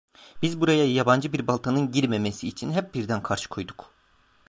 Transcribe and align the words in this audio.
Biz 0.41 0.61
buraya 0.61 0.91
yabancı 0.93 1.33
bir 1.33 1.47
baltanın 1.47 1.91
girmemesi 1.91 2.47
için 2.47 2.71
hep 2.71 2.95
birden 2.95 3.23
karşı 3.23 3.49
koyduk. 3.49 3.93